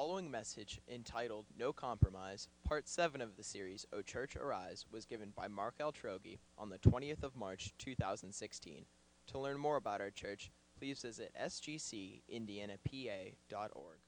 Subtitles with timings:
[0.00, 5.30] following message, entitled No Compromise, part 7 of the series, O Church Arise, was given
[5.36, 8.86] by Mark Altrogge on the 20th of March 2016.
[9.26, 13.98] To learn more about our church, please visit sgcindianapa.org.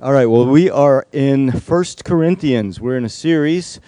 [0.00, 2.80] All right, well, we are in First Corinthians.
[2.80, 3.80] We're in a series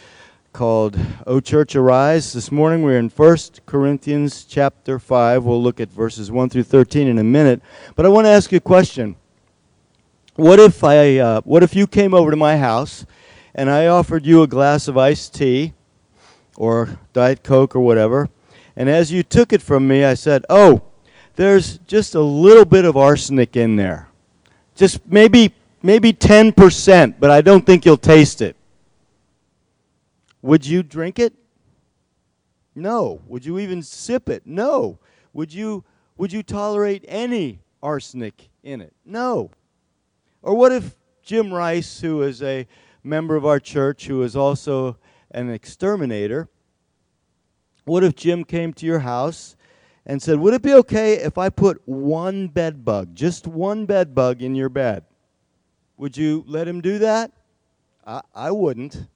[0.53, 2.33] called O Church Arise.
[2.33, 5.45] This morning we're in First Corinthians chapter 5.
[5.45, 7.63] We'll look at verses 1 through 13 in a minute.
[7.95, 9.15] But I want to ask you a question.
[10.37, 13.07] What if I uh, what if you came over to my house
[13.55, 15.75] and I offered you a glass of iced tea
[16.57, 18.29] or diet coke or whatever,
[18.75, 20.83] and as you took it from me I said, "Oh,
[21.37, 24.09] there's just a little bit of arsenic in there.
[24.75, 28.57] Just maybe maybe 10%, but I don't think you'll taste it."
[30.43, 31.33] Would you drink it?
[32.75, 33.21] No.
[33.29, 34.43] Would you even sip it?
[34.45, 34.99] No.
[35.33, 35.85] Would you
[36.17, 38.93] would you tolerate any arsenic in it?
[39.07, 39.51] No.
[40.45, 42.67] Or what if Jim Rice, who is a
[43.03, 44.99] member of our church, who is also
[45.31, 46.51] an exterminator,
[47.87, 49.57] what if Jim came to your house
[50.05, 54.15] and said, Would it be okay if I put one bed bug, just one bed
[54.15, 55.05] bug in your bed?
[55.97, 57.33] Would you let him do that?
[58.07, 59.07] I, I wouldn't.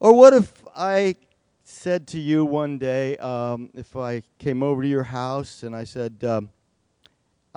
[0.00, 1.16] Or what if I
[1.62, 5.84] said to you one day, um, if I came over to your house and I
[5.84, 6.48] said, um,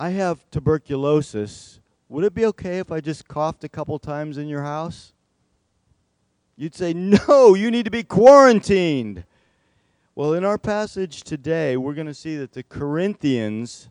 [0.00, 1.78] I have tuberculosis.
[2.08, 5.12] Would it be okay if I just coughed a couple times in your house?
[6.56, 6.94] You'd say,
[7.28, 9.24] No, you need to be quarantined.
[10.14, 13.90] Well, in our passage today, we're going to see that the Corinthians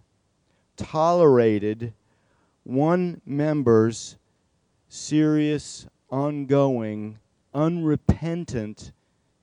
[0.78, 1.94] tolerated
[2.64, 4.18] one member's
[4.88, 7.20] serious, ongoing,
[7.54, 8.94] unrepentant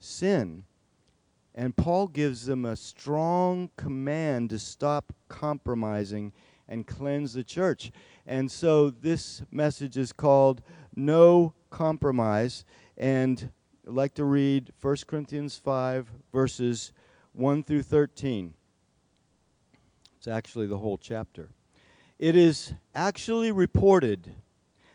[0.00, 0.64] sin.
[1.54, 6.32] And Paul gives them a strong command to stop compromising
[6.68, 7.92] and cleanse the church.
[8.26, 10.62] And so this message is called
[10.94, 12.64] No Compromise.
[12.96, 13.50] And
[13.86, 16.92] I'd like to read 1 Corinthians 5, verses
[17.32, 18.54] 1 through 13.
[20.16, 21.50] It's actually the whole chapter.
[22.18, 24.34] It is actually reported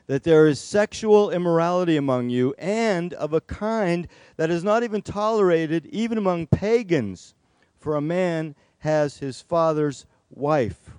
[0.07, 5.01] that there is sexual immorality among you, and of a kind that is not even
[5.01, 7.33] tolerated even among pagans,
[7.77, 10.91] for a man has his father's wife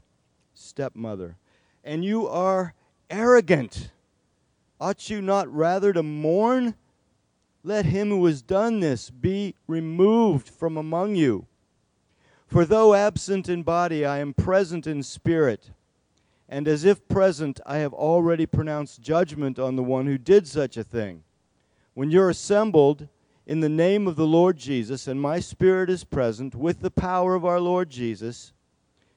[0.72, 1.36] stepmother.
[1.84, 2.72] And you are
[3.10, 3.90] arrogant.
[4.80, 6.74] Ought you not rather to mourn?
[7.62, 11.46] Let him who has done this be removed from among you.
[12.46, 15.70] For though absent in body, I am present in spirit.
[16.48, 20.78] And as if present, I have already pronounced judgment on the one who did such
[20.78, 21.22] a thing.
[21.92, 23.08] When you're assembled
[23.46, 27.34] in the name of the Lord Jesus, and my spirit is present with the power
[27.34, 28.52] of our Lord Jesus,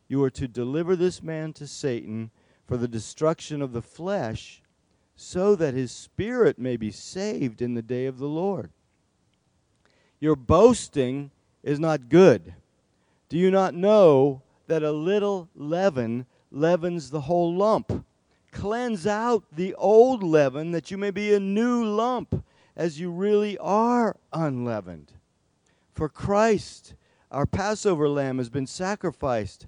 [0.07, 2.31] you are to deliver this man to Satan
[2.65, 4.61] for the destruction of the flesh,
[5.15, 8.71] so that his spirit may be saved in the day of the Lord.
[10.19, 11.31] Your boasting
[11.63, 12.53] is not good.
[13.29, 18.05] Do you not know that a little leaven leavens the whole lump?
[18.51, 22.43] Cleanse out the old leaven that you may be a new lump,
[22.75, 25.13] as you really are unleavened.
[25.93, 26.93] For Christ,
[27.31, 29.67] our Passover lamb, has been sacrificed.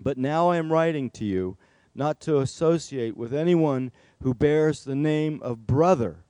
[0.00, 1.56] But now I am writing to you
[1.94, 3.90] not to associate with anyone
[4.22, 6.24] who bears the name of brother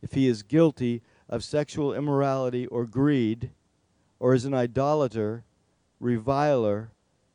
[0.00, 3.50] if he is guilty of sexual immorality or greed,
[4.18, 5.44] or is an idolater,
[6.00, 6.92] reviler,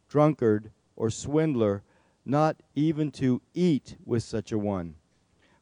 [0.10, 1.84] drunkard, or swindler,
[2.26, 4.96] not even to eat with such a one.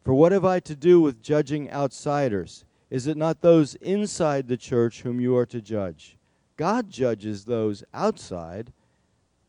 [0.04, 2.66] For what have I to do with judging outsiders?
[2.90, 6.18] Is it not those inside the church whom you are to judge?
[6.58, 8.72] God judges those outside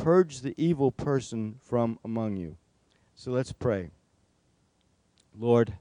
[0.03, 2.57] purge the evil person from among you.
[3.15, 3.91] So let's pray.
[5.39, 5.75] Lord,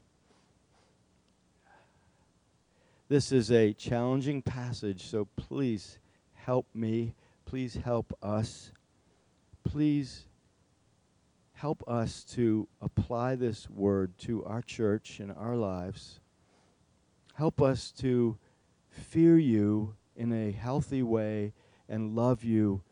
[3.09, 5.97] this is a challenging passage, so please
[6.35, 7.15] help me.
[7.45, 8.71] Please help us.
[9.63, 10.25] Please
[11.53, 16.19] help us to apply this word to our church and our lives.
[17.33, 18.38] Help us to
[18.88, 21.53] fear you in a healthy way
[21.89, 22.83] and love you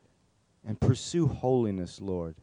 [0.66, 2.36] and pursue holiness, Lord.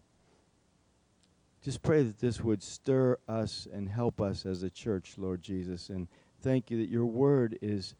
[1.63, 5.91] just pray that this would stir us and help us as a church, Lord Jesus.
[5.91, 6.09] And
[6.41, 7.95] thank you that your word is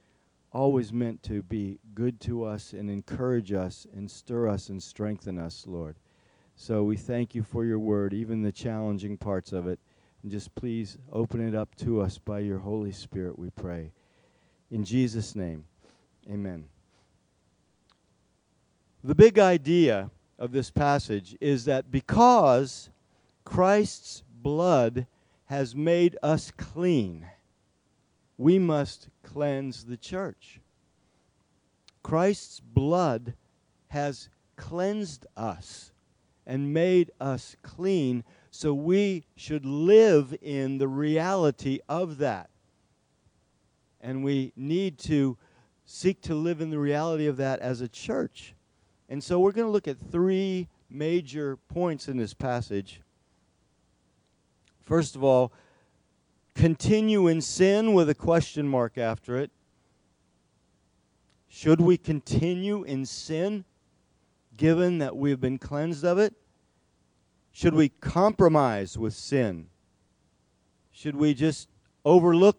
[0.53, 5.39] always meant to be good to us and encourage us and stir us and strengthen
[5.39, 5.97] us, Lord.
[6.55, 9.79] So we thank you for your word, even the challenging parts of it.
[10.23, 13.93] And just please open it up to us by your Holy Spirit, we pray.
[14.71, 15.65] In Jesus' name,
[16.31, 16.65] amen.
[19.06, 22.91] The big idea of this passage is that because
[23.44, 25.06] Christ's blood
[25.44, 27.25] has made us clean,
[28.37, 30.61] we must cleanse the church.
[32.03, 33.35] Christ's blood
[33.91, 35.93] has cleansed us
[36.44, 42.50] and made us clean, so we should live in the reality of that.
[44.00, 45.38] And we need to
[45.85, 48.56] seek to live in the reality of that as a church.
[49.08, 53.00] And so we're going to look at three major points in this passage.
[54.81, 55.53] First of all,
[56.55, 59.50] continue in sin with a question mark after it.
[61.49, 63.64] Should we continue in sin
[64.56, 66.35] given that we've been cleansed of it?
[67.53, 69.69] Should we compromise with sin?
[70.93, 71.69] Should we just
[72.05, 72.58] overlook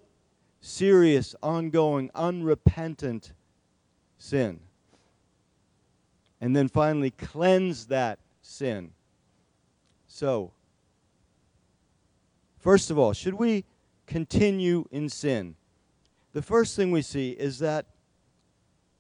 [0.61, 3.33] serious, ongoing, unrepentant
[4.17, 4.59] sin?
[6.39, 8.91] And then finally, cleanse that sin.
[10.07, 10.51] So,
[12.59, 13.65] first of all, should we
[14.05, 15.55] continue in sin?
[16.33, 17.87] The first thing we see is that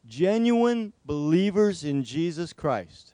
[0.07, 3.13] genuine believers in Jesus Christ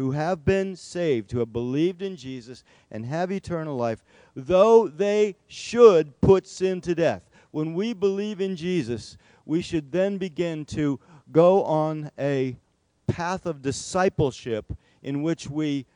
[0.00, 4.02] who have been saved, who have believed in Jesus and have eternal life,
[4.34, 7.28] though they should put sin to death.
[7.50, 10.98] When we believe in Jesus, we should then begin to
[11.30, 12.56] go on a
[13.12, 14.72] path of discipleship
[15.02, 15.86] in which we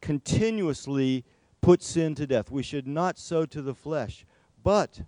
[0.00, 1.24] continuously
[1.60, 2.50] put sin to death.
[2.50, 4.24] We should not sow to the flesh.
[4.62, 5.02] But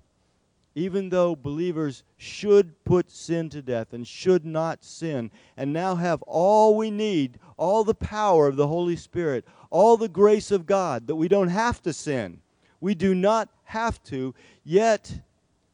[0.74, 6.22] even though believers should put sin to death and should not sin, and now have
[6.22, 11.06] all we need, all the power of the Holy Spirit, all the grace of God,
[11.06, 12.40] that we don't have to sin.
[12.80, 14.34] We do not have to,
[14.64, 15.20] yet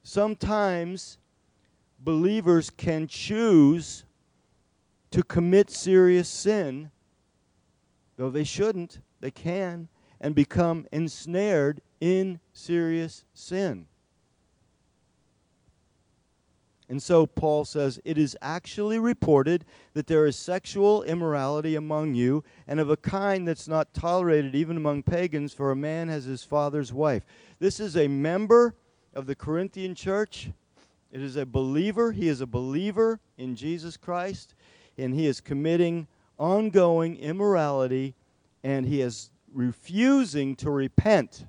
[0.03, 1.19] sometimes
[2.01, 4.05] believers can choose
[5.11, 6.91] to commit serious sin,
[8.17, 9.89] though they shouldn't, they can,
[10.21, 13.87] and become ensnared in serious sin.
[16.89, 19.65] And so Paul says, It is actually reported
[19.95, 24.77] that there is sexual immorality among you, and of a kind that's not tolerated even
[24.77, 27.25] among pagans, for a man has his father's wife.
[27.59, 28.77] This is a member
[29.15, 30.51] of the Corinthian church.
[31.11, 32.13] It is a believer.
[32.13, 34.55] He is a believer in Jesus Christ,
[34.99, 36.07] and he is committing
[36.39, 38.15] ongoing immorality,
[38.63, 41.47] and he is refusing to repent.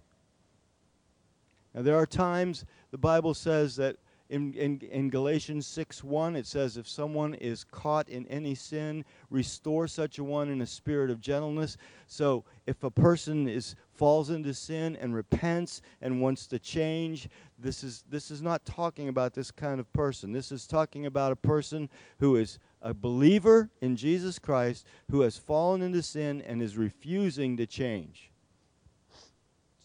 [1.74, 3.98] Now, there are times the Bible says that
[4.30, 9.06] in, in, in Galatians 6 1, it says, If someone is caught in any sin,
[9.30, 11.78] restore such a one in a spirit of gentleness.
[12.08, 17.84] So if a person is falls into sin and repents and wants to change, this
[17.84, 20.34] is, this is not talking about this kind of person.
[20.34, 21.90] This is talking about a person
[22.20, 27.58] who is a believer in Jesus Christ who has fallen into sin and is refusing
[27.58, 28.32] to change.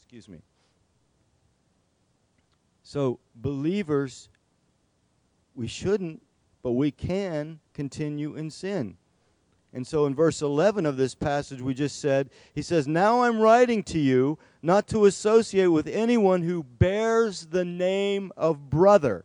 [0.00, 0.42] Excuse me.
[2.82, 4.28] So, believers
[5.54, 6.22] we shouldn't,
[6.62, 8.96] but we can continue in sin.
[9.74, 13.40] And so in verse 11 of this passage we just said, he says, Now I'm
[13.40, 19.24] writing to you not to associate with anyone who bears the name of brother,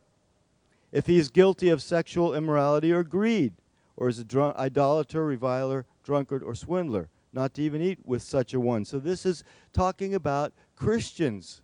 [0.92, 3.54] if he is guilty of sexual immorality or greed,
[3.98, 8.54] or is a drunk, idolater, reviler, drunkard, or swindler, not to even eat with such
[8.54, 8.86] a one.
[8.86, 11.62] So this is talking about Christians.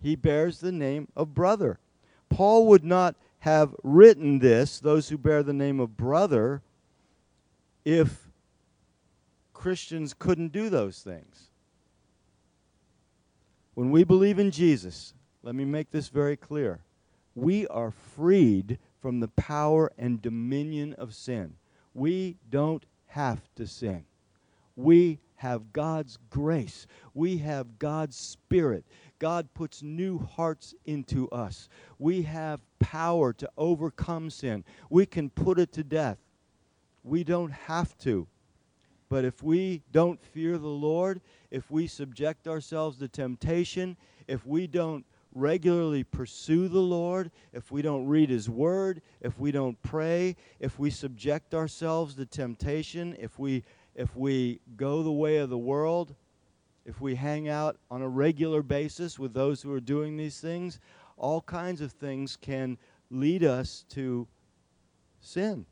[0.00, 1.78] He bears the name of brother.
[2.30, 6.62] Paul would not have written this, those who bear the name of brother,
[7.84, 8.26] if
[9.52, 11.50] Christians couldn't do those things.
[13.74, 16.80] When we believe in Jesus, let me make this very clear.
[17.34, 21.56] We are freed from the power and dominion of sin.
[21.92, 24.06] We don't have to sin.
[24.76, 26.86] We have God's grace.
[27.12, 28.86] We have God's Spirit.
[29.18, 31.68] God puts new hearts into us.
[31.98, 34.64] We have power to overcome sin.
[34.88, 36.16] We can put it to death.
[37.02, 38.26] We don't have to.
[39.10, 41.20] But if we don't fear the Lord,
[41.50, 47.82] if we subject ourselves to temptation, if we don't regularly pursue the Lord, if we
[47.82, 53.38] don't read His Word, if we don't pray, if we subject ourselves to temptation, if
[53.38, 53.64] we
[53.94, 56.14] if we go the way of the world,
[56.84, 60.80] if we hang out on a regular basis with those who are doing these things,
[61.16, 62.76] all kinds of things can
[63.10, 64.26] lead us to
[65.20, 65.64] sin.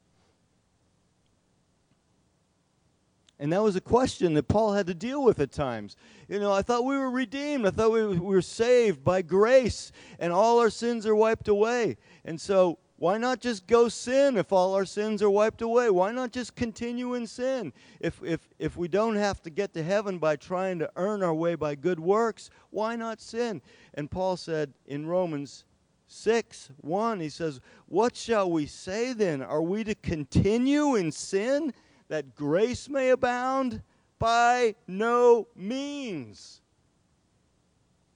[3.42, 5.96] And that was a question that Paul had to deal with at times.
[6.28, 7.66] You know, I thought we were redeemed.
[7.66, 11.96] I thought we were saved by grace and all our sins are wiped away.
[12.24, 15.90] And so, why not just go sin if all our sins are wiped away?
[15.90, 17.72] Why not just continue in sin?
[17.98, 21.34] If, if, if we don't have to get to heaven by trying to earn our
[21.34, 23.60] way by good works, why not sin?
[23.94, 25.64] And Paul said in Romans
[26.06, 29.42] 6 1, he says, What shall we say then?
[29.42, 31.72] Are we to continue in sin
[32.12, 33.80] that grace may abound?
[34.18, 36.60] By no means.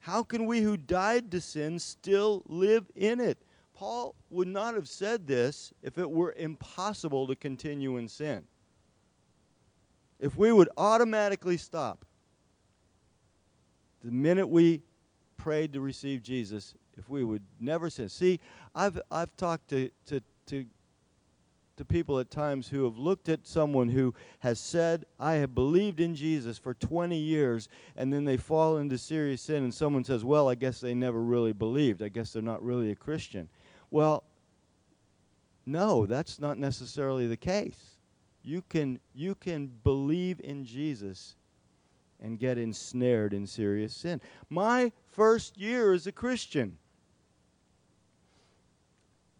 [0.01, 3.39] How can we who died to sin still live in it?
[3.73, 8.45] Paul would not have said this if it were impossible to continue in sin.
[10.21, 12.05] If we would automatically stop
[14.05, 14.83] the minute we
[15.39, 18.11] prayed to receive Jesus, if we would never sin.
[18.11, 18.41] See,
[18.75, 20.67] I've, I've talked to, to, to
[21.77, 26.01] to people at times who have looked at someone who has said, I have believed
[26.01, 30.25] in Jesus for 20 years, and then they fall into serious sin, and someone says,
[30.25, 32.03] Well, I guess they never really believed.
[32.03, 33.49] I guess they're not really a Christian.
[33.91, 34.25] Well,
[35.67, 37.97] no, that's not necessarily the case.
[38.43, 41.35] You can, you can believe in Jesus
[42.21, 44.21] and get ensnared in serious sin.
[44.49, 46.79] My first year as a Christian,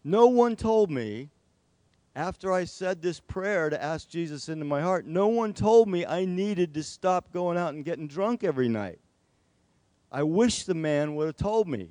[0.05, 1.31] no one told me
[2.17, 6.07] after I said this prayer to ask Jesus into my heart, no one told me
[6.07, 8.99] I needed to stop going out and getting drunk every night.
[10.11, 11.91] I wish the man would have told me.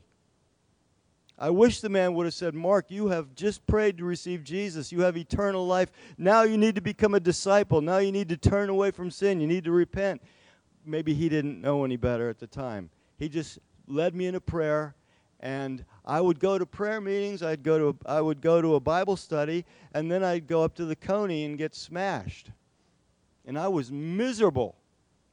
[1.38, 4.92] I wish the man would have said, Mark, you have just prayed to receive Jesus.
[4.92, 5.92] You have eternal life.
[6.18, 7.82] Now you need to become a disciple.
[7.82, 9.40] Now you need to turn away from sin.
[9.40, 10.24] You need to repent.
[10.84, 12.90] Maybe he didn't know any better at the time.
[13.18, 14.96] He just led me in a prayer
[15.46, 17.44] and I would go to prayer meetings.
[17.44, 20.64] I'd go to a, I would go to a Bible study, and then I'd go
[20.64, 22.50] up to the Coney and get smashed.
[23.46, 24.76] And I was miserable.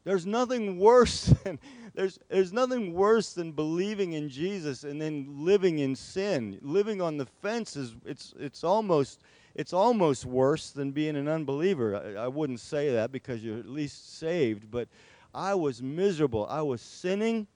[0.04, 1.58] There's nothing worse than
[1.94, 6.58] there's there's nothing worse than believing in Jesus and then living in sin.
[6.60, 9.22] Living on the fence is it's it's almost
[9.54, 11.96] it's almost worse than being an unbeliever.
[12.18, 14.88] I, I wouldn't say that because you're at least saved, but
[15.34, 16.46] I was miserable.
[16.50, 17.46] I was sinning,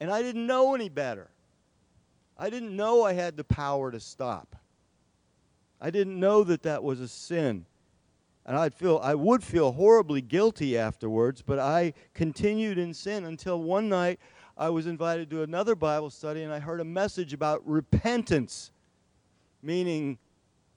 [0.00, 1.28] and I didn't know any better.
[2.40, 4.56] I didn't know I had the power to stop.
[5.78, 7.66] I didn't know that that was a sin.
[8.46, 13.62] And I'd feel I would feel horribly guilty afterwards, but I continued in sin until
[13.62, 14.18] one night
[14.56, 18.72] I was invited to another Bible study and I heard a message about repentance,
[19.62, 20.16] meaning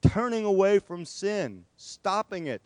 [0.02, 2.60] turning away from sin, stopping it.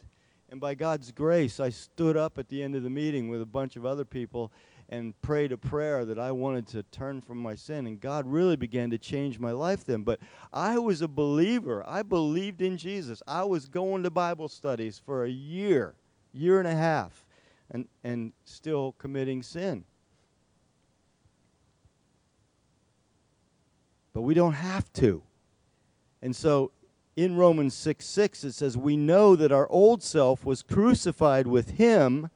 [0.51, 3.47] And by God's grace, I stood up at the end of the meeting with a
[3.47, 4.51] bunch of other people
[4.89, 7.87] and prayed a prayer that I wanted to turn from my sin.
[7.87, 10.03] And God really began to change my life then.
[10.03, 10.21] But
[10.53, 11.85] I was a believer.
[11.87, 13.23] I believed in Jesus.
[13.27, 15.95] I was going to Bible studies for a year,
[16.33, 17.27] year and a half,
[17.71, 19.85] and, and still committing sin.
[24.15, 25.23] But we don't have to.
[26.23, 26.73] And so
[27.15, 31.71] in Romans 6 6, it says, We know that our old self was crucified with
[31.73, 32.31] him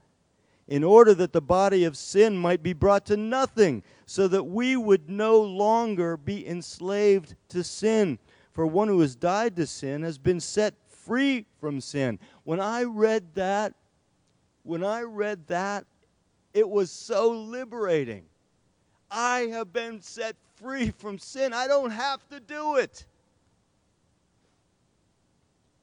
[0.69, 4.77] in order that the body of sin might be brought to nothing, so that we
[4.77, 8.19] would no longer be enslaved to sin.
[8.53, 12.19] For one who has died to sin has been set free from sin.
[12.45, 13.75] When I read that,
[14.63, 15.85] when I read that,
[16.55, 18.25] it was so liberating.
[19.11, 21.53] I have been set free from sin.
[21.53, 23.07] I don't have to do it.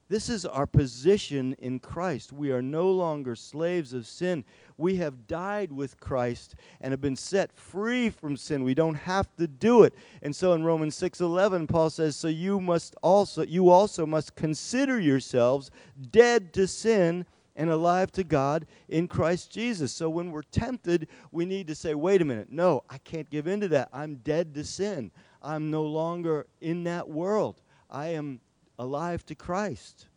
[0.09, 2.33] This is our position in Christ.
[2.33, 4.43] We are no longer slaves of sin.
[4.75, 8.63] We have died with Christ and have been set free from sin.
[8.63, 9.93] We don't have to do it.
[10.23, 14.99] And so in Romans 6:11 Paul says, "So you must also you also must consider
[14.99, 15.69] yourselves
[16.09, 21.45] dead to sin and alive to God in Christ Jesus." So when we're tempted, we
[21.45, 22.51] need to say, "Wait a minute.
[22.51, 23.89] No, I can't give in to that.
[23.93, 25.11] I'm dead to sin.
[25.43, 27.61] I'm no longer in that world.
[27.91, 28.41] I am
[28.79, 30.07] alive to Christ.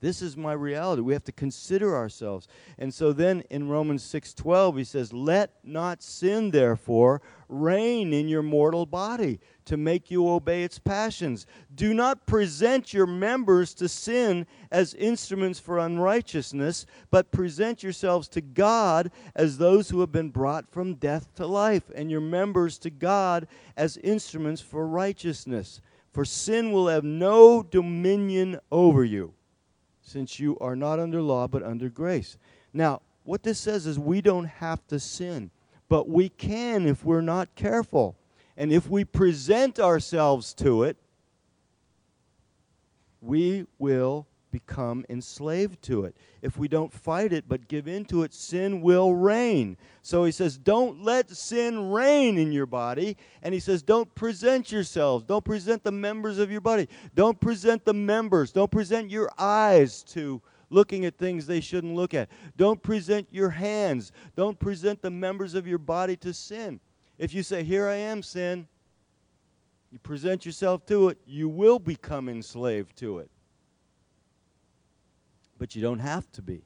[0.00, 1.00] This is my reality.
[1.00, 2.46] We have to consider ourselves.
[2.78, 8.42] And so then in Romans 6:12 he says, "Let not sin therefore reign in your
[8.42, 11.46] mortal body to make you obey its passions.
[11.74, 18.42] Do not present your members to sin as instruments for unrighteousness, but present yourselves to
[18.42, 22.90] God as those who have been brought from death to life, and your members to
[22.90, 25.80] God as instruments for righteousness."
[26.16, 29.34] For sin will have no dominion over you,
[30.00, 32.38] since you are not under law but under grace.
[32.72, 35.50] Now, what this says is we don't have to sin,
[35.90, 38.16] but we can if we're not careful.
[38.56, 40.96] And if we present ourselves to it,
[43.20, 46.16] we will become enslaved to it.
[46.40, 49.76] If we don't fight it but give in to it, sin will reign.
[50.00, 53.18] So he says, don't let sin reign in your body.
[53.42, 55.24] And he says, don't present yourselves.
[55.24, 56.88] Don't present the members of your body.
[57.14, 58.50] Don't present the members.
[58.50, 62.30] Don't present your eyes to looking at things they shouldn't look at.
[62.56, 64.10] Don't present your hands.
[64.36, 66.80] Don't present the members of your body to sin.
[67.18, 68.66] If you say, Here I am, sin,
[69.92, 73.30] you present yourself to it, you will become enslaved to it.
[75.58, 76.64] But you don't have to be.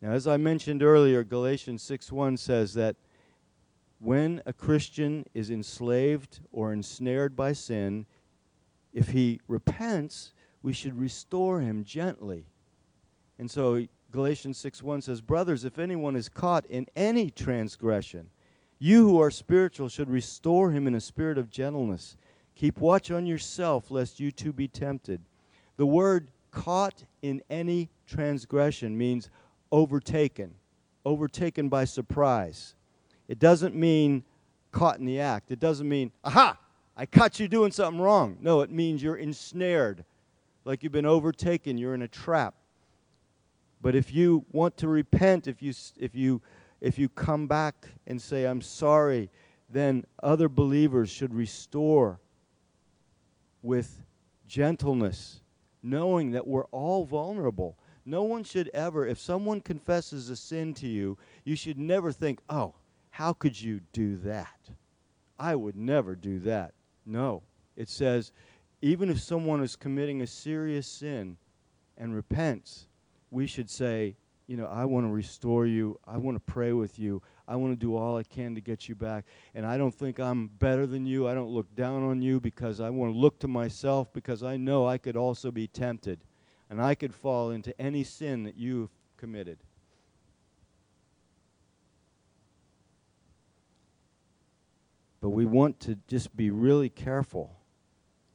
[0.00, 2.96] Now, as I mentioned earlier, Galatians 6 1 says that
[3.98, 8.06] when a Christian is enslaved or ensnared by sin,
[8.92, 10.32] if he repents,
[10.62, 12.46] we should restore him gently.
[13.38, 18.30] And so Galatians 6 1 says, Brothers, if anyone is caught in any transgression,
[18.78, 22.16] you who are spiritual should restore him in a spirit of gentleness.
[22.54, 25.22] Keep watch on yourself, lest you too be tempted.
[25.76, 29.28] The word caught in any transgression means
[29.72, 30.54] overtaken,
[31.04, 32.74] overtaken by surprise.
[33.26, 34.22] It doesn't mean
[34.70, 35.50] caught in the act.
[35.50, 36.56] It doesn't mean, aha,
[36.96, 38.38] I caught you doing something wrong.
[38.40, 40.04] No, it means you're ensnared,
[40.64, 42.54] like you've been overtaken, you're in a trap.
[43.82, 46.40] But if you want to repent, if you, if you,
[46.80, 49.28] if you come back and say, I'm sorry,
[49.68, 52.20] then other believers should restore
[53.62, 54.04] with
[54.46, 55.40] gentleness,
[55.84, 57.78] knowing that we're all vulnerable.
[58.06, 62.40] No one should ever, if someone confesses a sin to you, you should never think,
[62.48, 62.74] oh,
[63.10, 64.70] how could you do that?
[65.38, 66.72] I would never do that.
[67.06, 67.42] No.
[67.76, 68.32] It says,
[68.82, 71.36] even if someone is committing a serious sin
[71.96, 72.86] and repents,
[73.30, 75.98] we should say, you know, I want to restore you.
[76.06, 77.22] I want to pray with you.
[77.48, 79.24] I want to do all I can to get you back.
[79.54, 81.26] And I don't think I'm better than you.
[81.26, 84.56] I don't look down on you because I want to look to myself because I
[84.56, 86.20] know I could also be tempted
[86.68, 89.58] and I could fall into any sin that you've committed.
[95.22, 97.56] But we want to just be really careful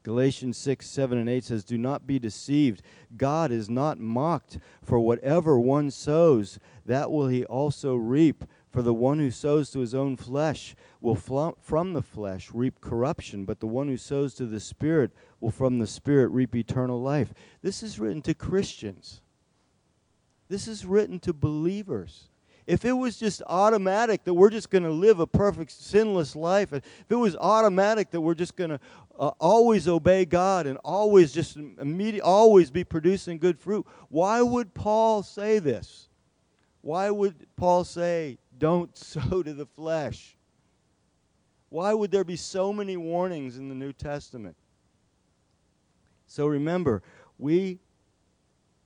[0.04, 2.82] Galatians 6, 7, and 8 says, Do not be deceived.
[3.18, 8.46] God is not mocked, for whatever one sows, that will he also reap.
[8.72, 13.44] For the one who sows to his own flesh will from the flesh reap corruption,
[13.44, 17.34] but the one who sows to the Spirit will from the Spirit reap eternal life.
[17.62, 19.22] This is written to Christians.
[20.50, 22.29] This is written to believers.
[22.70, 26.72] If it was just automatic that we're just going to live a perfect sinless life,
[26.72, 28.80] if it was automatic that we're just going to
[29.20, 34.76] uh, always obey God and always just immediate, always be producing good fruit, why would
[34.76, 36.10] Paul say this?
[36.82, 40.38] Why would Paul say, don't sow to the flesh?
[41.70, 44.56] Why would there be so many warnings in the New Testament?
[46.28, 47.02] So remember,
[47.40, 47.80] we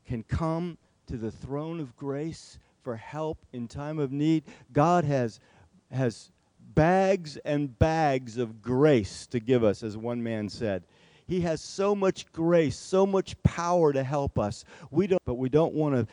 [0.08, 4.44] can come to the throne of grace for help in time of need.
[4.72, 5.40] God has,
[5.92, 6.32] has
[6.76, 10.84] bags and bags of grace to give us, as one man said.
[11.26, 14.66] He has so much grace, so much power to help us.
[14.92, 16.08] We don't, but we don't want to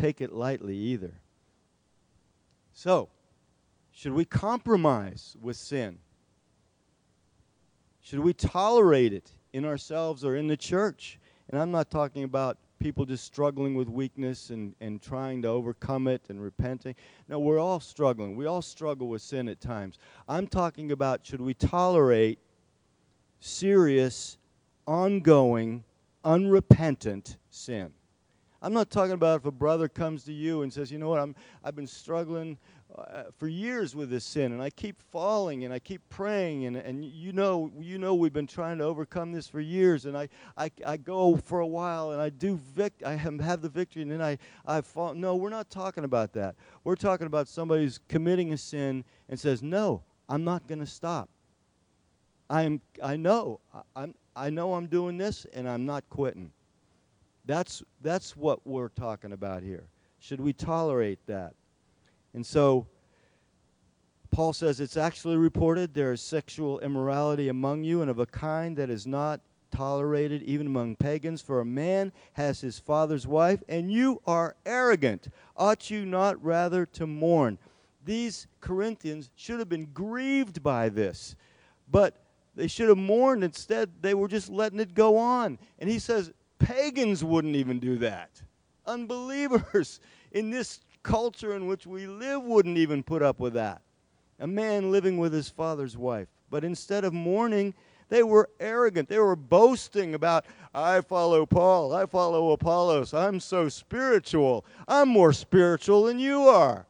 [0.00, 1.12] take it lightly either.
[2.72, 3.08] So,
[3.92, 5.98] should we compromise with sin?
[8.00, 11.18] Should we tolerate it in ourselves or in the church?
[11.48, 16.08] And I'm not talking about people just struggling with weakness and, and trying to overcome
[16.08, 16.94] it and repenting.
[17.28, 18.36] No, we're all struggling.
[18.36, 19.98] We all struggle with sin at times.
[20.28, 22.38] I'm talking about should we tolerate
[23.40, 24.38] serious,
[24.86, 25.84] ongoing,
[26.24, 27.92] unrepentant sin?
[28.62, 31.20] I'm not talking about if a brother comes to you and says, you know what,
[31.20, 32.58] I'm, I've been struggling
[32.94, 36.76] uh, for years with this sin, and I keep falling, and I keep praying, and,
[36.76, 40.28] and you know, you know, we've been trying to overcome this for years, and I,
[40.56, 44.10] I, I go for a while, and I do vic- I have the victory, and
[44.10, 45.14] then I, I fall.
[45.14, 46.54] No, we're not talking about that.
[46.84, 50.86] We're talking about somebody who's committing a sin and says, no, I'm not going to
[50.86, 51.28] stop.
[52.48, 53.60] I'm, I know,
[53.96, 56.52] I'm, I know I'm doing this, and I'm not quitting.
[57.44, 59.88] That's, that's what we're talking about here.
[60.20, 61.54] Should we tolerate that?
[62.36, 62.86] And so
[64.30, 68.76] Paul says it's actually reported there is sexual immorality among you and of a kind
[68.76, 71.40] that is not tolerated even among pagans.
[71.40, 75.28] For a man has his father's wife, and you are arrogant.
[75.56, 77.58] Ought you not rather to mourn?
[78.04, 81.36] These Corinthians should have been grieved by this,
[81.90, 82.22] but
[82.54, 83.44] they should have mourned.
[83.44, 85.58] Instead, they were just letting it go on.
[85.78, 88.42] And he says, pagans wouldn't even do that.
[88.84, 90.00] Unbelievers
[90.32, 93.80] in this culture in which we live wouldn't even put up with that.
[94.40, 96.26] A man living with his father's wife.
[96.50, 97.74] But instead of mourning,
[98.08, 99.08] they were arrogant.
[99.08, 104.64] They were boasting about, I follow Paul, I follow Apollos, I'm so spiritual.
[104.88, 106.86] I'm more spiritual than you are.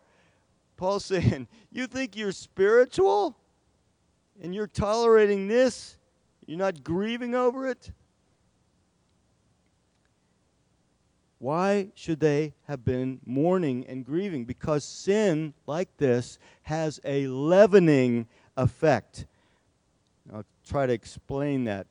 [0.79, 3.37] Paul's saying, You think you're spiritual?
[4.43, 5.99] And you're tolerating this?
[6.47, 7.91] You're not grieving over it?
[11.47, 14.47] Why should they have been mourning and grieving?
[14.47, 19.27] Because sin, like this, has a leavening effect.
[20.35, 21.87] I'll try to explain that.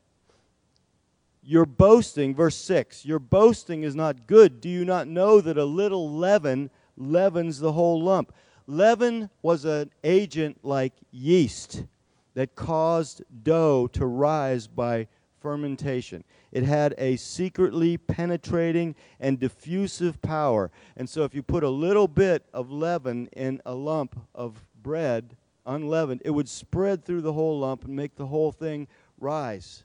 [1.41, 4.59] Your boasting, verse 6, your boasting is not good.
[4.59, 8.33] Do you not know that a little leaven leavens the whole lump?
[8.67, 11.85] Leaven was an agent like yeast
[12.33, 15.07] that caused dough to rise by
[15.39, 16.25] fermentation.
[16.55, 20.71] It had a secretly penetrating and diffusive power.
[20.95, 25.35] And so, if you put a little bit of leaven in a lump of bread,
[25.65, 28.87] unleavened, it would spread through the whole lump and make the whole thing
[29.19, 29.83] rise.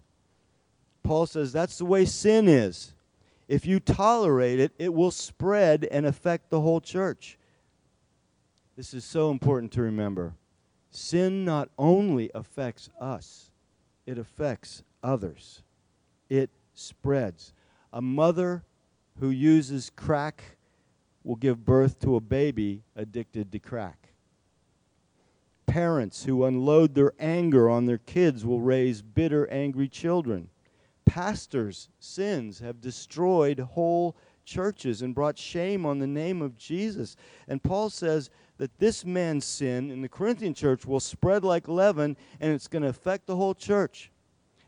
[1.03, 2.93] Paul says that's the way sin is.
[3.49, 7.37] If you tolerate it, it will spread and affect the whole church.
[8.77, 10.35] This is so important to remember.
[10.93, 13.51] Sin not only affects us,
[14.07, 15.65] it affects others.
[16.29, 16.49] It
[16.81, 17.53] spreads.
[17.93, 18.65] A mother
[19.19, 20.57] who uses crack
[21.23, 24.11] will give birth to a baby addicted to crack
[25.71, 30.49] parents who unload their anger on their kids will raise bitter, angry children.
[31.05, 37.15] Pastors' sins have destroyed whole churches and brought shame on the name of Jesus.
[37.47, 42.17] And Paul says that this man's sin in the Corinthian church will spread like leaven
[42.41, 44.11] and it's going to affect the whole church.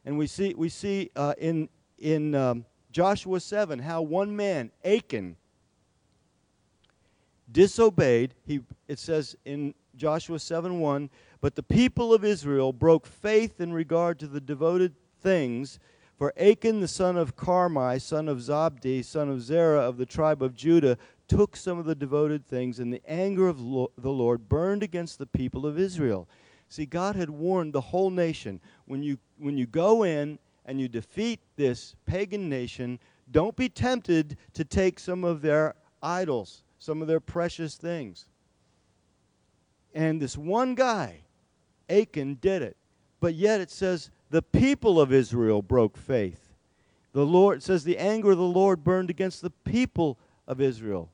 [0.05, 1.69] And we see, we see uh, in,
[2.03, 5.37] in um, Joshua 7 how one man, Achan,
[7.51, 8.35] disobeyed.
[8.47, 11.11] He, it says in Joshua 7 1.
[11.41, 15.79] But the people of Israel broke faith in regard to the devoted things.
[16.19, 20.43] For Achan, the son of Carmi, son of Zabdi, son of Zerah of the tribe
[20.43, 24.83] of Judah, took some of the devoted things, and the anger of the Lord burned
[24.83, 26.29] against the people of Israel.
[26.69, 30.89] See, God had warned the whole nation when you, when you go in and you
[30.89, 32.99] defeat this pagan nation,
[33.31, 38.27] don't be tempted to take some of their idols, some of their precious things.
[39.95, 41.21] And this one guy,
[41.89, 42.77] Achan, did it.
[43.21, 46.55] But yet it says the people of Israel broke faith.
[47.13, 51.11] The Lord says the anger of the Lord burned against the people of Israel.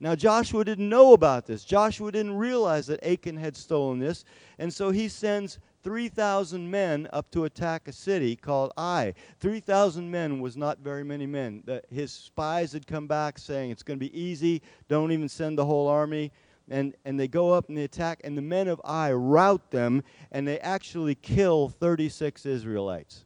[0.00, 1.64] Now Joshua didn't know about this.
[1.64, 4.24] Joshua didn't realize that Achan had stolen this,
[4.58, 9.14] and so he sends 3,000 men up to attack a city called Ai.
[9.40, 11.62] 3,000 men was not very many men.
[11.64, 15.56] The, his spies had come back saying it's going to be easy, don't even send
[15.58, 16.32] the whole army
[16.70, 20.04] and, and they go up and they attack, and the men of Ai rout them,
[20.30, 23.24] and they actually kill 36 Israelites.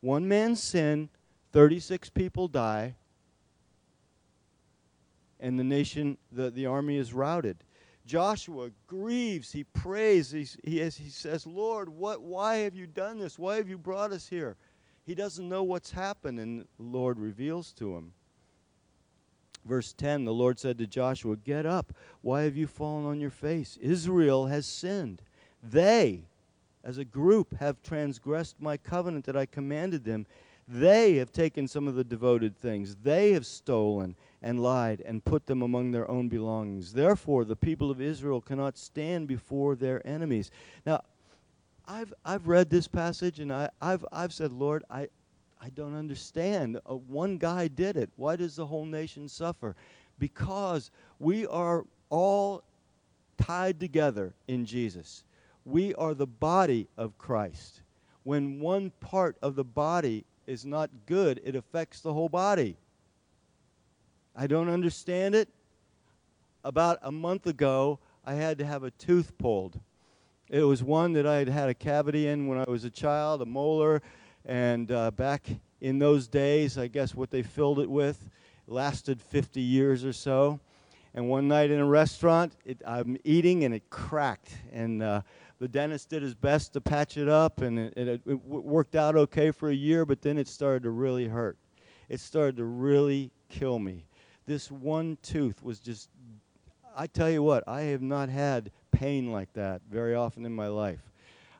[0.00, 1.08] One man's sin,
[1.52, 2.94] 36 people die,
[5.40, 7.56] and the nation, the, the army is routed.
[8.06, 13.38] Joshua grieves, he prays, He's, he, he says, Lord, what, why have you done this?
[13.38, 14.56] Why have you brought us here?
[15.06, 18.12] He doesn't know what's happened, and the Lord reveals to him.
[19.64, 21.92] Verse 10 The Lord said to Joshua, Get up.
[22.20, 23.78] Why have you fallen on your face?
[23.80, 25.22] Israel has sinned.
[25.62, 26.24] They,
[26.82, 30.26] as a group, have transgressed my covenant that I commanded them.
[30.66, 32.96] They have taken some of the devoted things.
[33.02, 36.92] They have stolen and lied and put them among their own belongings.
[36.92, 40.50] Therefore, the people of Israel cannot stand before their enemies.
[40.86, 41.02] Now,
[41.86, 45.08] I've, I've read this passage and I, I've, I've said, Lord, I,
[45.60, 46.78] I don't understand.
[46.88, 48.10] Uh, one guy did it.
[48.16, 49.76] Why does the whole nation suffer?
[50.18, 52.62] Because we are all
[53.38, 55.24] tied together in Jesus.
[55.64, 57.82] We are the body of Christ.
[58.22, 62.76] When one part of the body is not good, it affects the whole body.
[64.36, 65.48] I don't understand it.
[66.64, 69.78] About a month ago, I had to have a tooth pulled.
[70.48, 73.42] It was one that I had had a cavity in when I was a child,
[73.42, 74.02] a molar,
[74.44, 75.46] and uh, back
[75.80, 78.30] in those days, I guess what they filled it with
[78.66, 80.60] lasted 50 years or so.
[81.14, 84.50] And one night in a restaurant, it, I'm eating and it cracked.
[84.72, 85.22] And uh,
[85.64, 89.16] the dentist did his best to patch it up, and it, it, it worked out
[89.16, 91.56] okay for a year, but then it started to really hurt.
[92.10, 94.04] It started to really kill me.
[94.44, 96.10] This one tooth was just,
[96.94, 100.68] I tell you what, I have not had pain like that very often in my
[100.68, 101.00] life.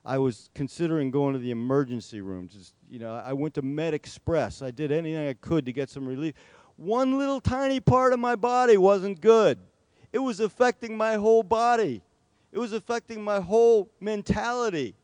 [0.04, 2.46] I was considering going to the emergency room.
[2.48, 4.60] Just, you know, I went to Med Express.
[4.60, 6.34] I did anything I could to get some relief.
[6.76, 9.58] One little tiny part of my body wasn't good.
[10.12, 12.02] it was affecting my whole body.
[12.54, 14.94] It was affecting my whole mentality.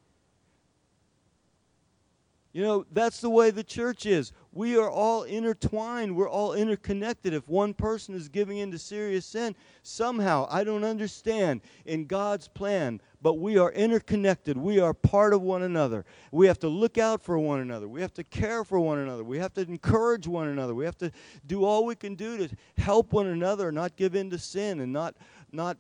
[2.53, 4.33] You know, that's the way the church is.
[4.53, 6.15] We are all intertwined.
[6.15, 7.35] We're all interconnected.
[7.35, 13.01] If one person is giving into serious sin, somehow, I don't understand, in God's plan,
[13.21, 14.57] but we are interconnected.
[14.57, 16.05] We are part of one another.
[16.31, 17.89] We have to look out for one another.
[17.89, 19.25] We have to care for one another.
[19.25, 20.75] We have to encourage one another.
[20.75, 21.11] We have to
[21.49, 24.93] do all we can do to help one another, not give in to sin, and
[24.93, 25.17] not,
[25.51, 25.79] not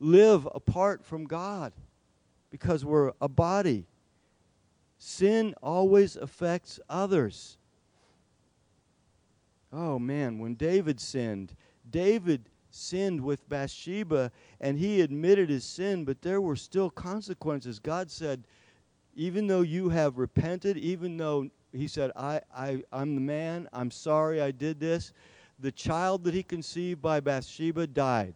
[0.00, 1.72] live apart from God
[2.50, 3.86] because we're a body.
[4.98, 7.58] Sin always affects others.
[9.72, 11.54] Oh man, when David sinned,
[11.88, 17.78] David sinned with Bathsheba and he admitted his sin, but there were still consequences.
[17.78, 18.44] God said,
[19.14, 23.90] even though you have repented, even though he said, I, I, I'm the man, I'm
[23.90, 25.12] sorry I did this,
[25.58, 28.34] the child that he conceived by Bathsheba died.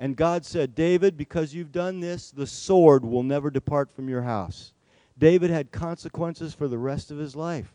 [0.00, 4.22] And God said, David, because you've done this, the sword will never depart from your
[4.22, 4.72] house.
[5.18, 7.74] David had consequences for the rest of his life.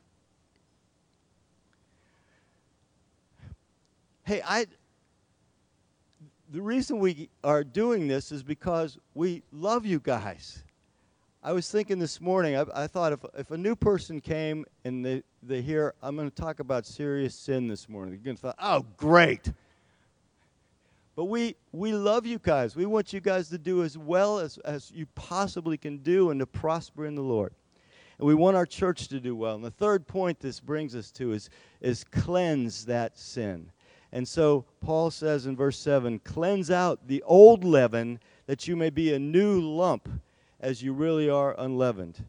[4.24, 4.66] Hey, I
[6.52, 10.64] the reason we are doing this is because we love you guys.
[11.44, 15.06] I was thinking this morning, I, I thought if, if a new person came and
[15.06, 18.42] they, they hear, I'm going to talk about serious sin this morning, they're going to
[18.42, 19.52] thought, oh, great.
[21.16, 22.76] But we, we love you guys.
[22.76, 26.40] We want you guys to do as well as, as you possibly can do and
[26.42, 27.54] to prosper in the Lord.
[28.20, 29.56] And we want our church to do well.
[29.56, 31.50] And the third point this brings us to is,
[31.80, 33.72] is cleanse that sin.
[34.12, 38.90] And so Paul says in verse 7 cleanse out the old leaven that you may
[38.90, 40.08] be a new lump
[40.60, 42.24] as you really are unleavened.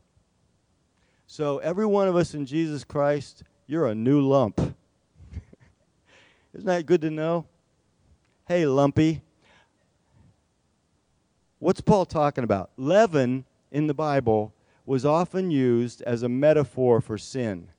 [1.26, 4.60] So every one of us in Jesus Christ, you're a new lump.
[6.54, 7.46] Isn't that good to know?
[8.48, 9.22] Hey, lumpy.
[11.58, 12.70] What's Paul talking about?
[12.76, 14.54] Leaven in the Bible
[14.84, 17.70] was often used as a metaphor for sin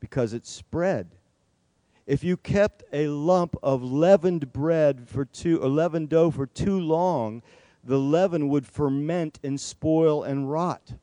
[0.00, 1.14] because it spread.
[2.08, 6.80] If you kept a lump of leavened bread for too, or leavened dough for too
[6.80, 7.40] long,
[7.84, 10.94] the leaven would ferment and spoil and rot.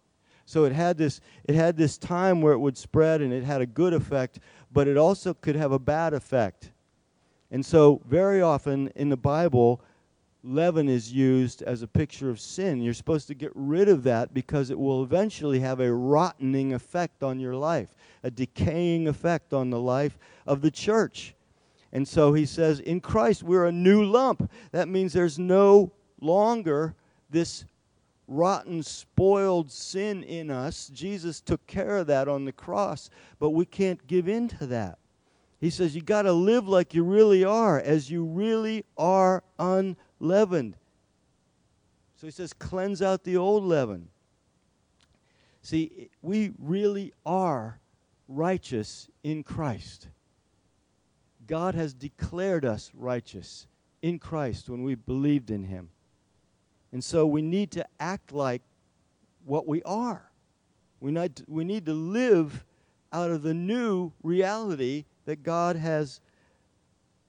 [0.45, 3.61] So it had this it had this time where it would spread and it had
[3.61, 6.71] a good effect, but it also could have a bad effect.
[7.51, 9.81] And so, very often in the Bible,
[10.43, 12.81] leaven is used as a picture of sin.
[12.81, 17.23] You're supposed to get rid of that because it will eventually have a rottening effect
[17.23, 21.35] on your life, a decaying effect on the life of the church.
[21.91, 24.49] And so he says, in Christ, we're a new lump.
[24.71, 26.95] That means there's no longer
[27.29, 27.65] this
[28.27, 30.89] rotten, spoiled sin in us.
[30.93, 33.09] Jesus took care of that on the cross,
[33.39, 34.99] but we can't give in to that.
[35.61, 40.75] He says you got to live like you really are, as you really are unleavened.
[42.15, 44.09] So he says, cleanse out the old leaven.
[45.61, 47.79] See, we really are
[48.27, 50.07] righteous in Christ.
[51.45, 53.67] God has declared us righteous
[54.01, 55.89] in Christ when we believed in him.
[56.91, 58.63] And so we need to act like
[59.45, 60.31] what we are.
[60.99, 62.65] We need to, live
[63.13, 66.19] out of the new reality that God has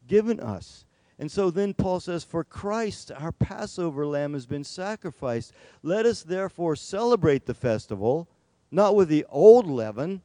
[0.08, 0.84] given us.
[1.20, 5.52] And so then Paul says, For Christ, our Passover lamb, has been sacrificed.
[5.84, 8.28] Let us therefore celebrate the festival,
[8.72, 10.20] not with the old leaven,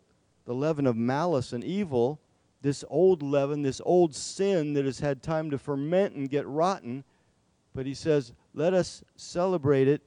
[0.45, 2.19] the leaven of malice and evil,
[2.63, 7.03] this old leaven, this old sin that has had time to ferment and get rotten.
[7.75, 10.01] But he says, Let us celebrate it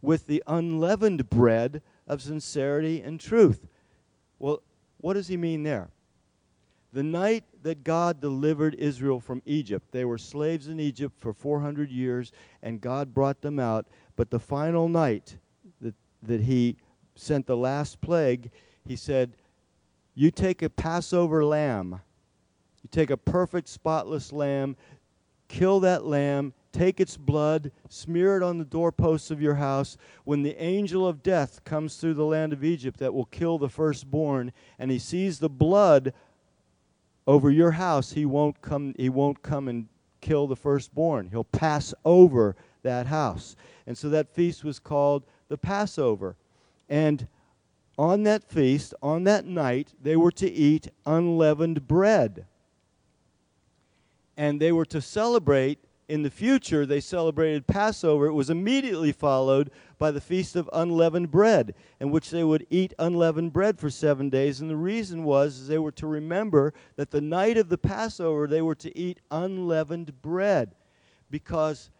[0.00, 3.66] with the unleavened bread of sincerity and truth.
[4.38, 4.62] Well,
[4.96, 5.90] what does he mean there?
[6.92, 11.90] The night that God delivered Israel from Egypt, they were slaves in Egypt for 400
[11.90, 13.86] years, and God brought them out.
[14.16, 15.36] But the final night
[15.82, 16.76] that, that He
[17.14, 18.50] sent the last plague,
[18.86, 19.34] He said,
[20.14, 22.00] You take a Passover lamb,
[22.82, 24.74] you take a perfect, spotless lamb,
[25.48, 29.98] kill that lamb, take its blood, smear it on the doorposts of your house.
[30.24, 33.68] When the angel of death comes through the land of Egypt that will kill the
[33.68, 36.14] firstborn, and he sees the blood
[37.28, 39.86] over your house, he won't come, he won't come and
[40.22, 41.28] kill the firstborn.
[41.28, 43.54] He'll pass over that house.
[43.86, 46.36] And so that feast was called the Passover.
[46.88, 47.28] And
[47.98, 52.46] on that feast, on that night, they were to eat unleavened bread.
[54.38, 58.26] And they were to celebrate in the future, they celebrated Passover.
[58.26, 62.94] It was immediately followed by the Feast of Unleavened Bread, in which they would eat
[62.98, 64.60] unleavened bread for seven days.
[64.60, 68.62] And the reason was they were to remember that the night of the Passover, they
[68.62, 70.74] were to eat unleavened bread.
[71.30, 71.90] because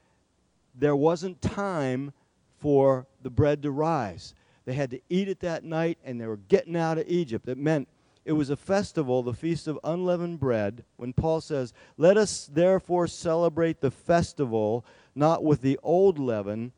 [0.75, 2.12] there wasn't time
[2.59, 4.35] for the bread to rise.
[4.64, 7.49] They had to eat it that night, and they were getting out of Egypt.
[7.49, 7.88] It meant
[8.29, 13.07] it was a festival, the Feast of Unleavened Bread, when Paul says, Let us therefore
[13.07, 16.73] celebrate the festival not with the old leaven,